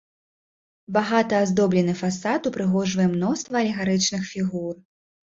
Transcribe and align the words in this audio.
Багата 0.95 1.41
аздоблены 1.47 1.93
фасад 1.99 2.41
упрыгожвае 2.51 3.05
мноства 3.11 3.55
алегарычных 3.61 4.21
фігур. 4.31 4.73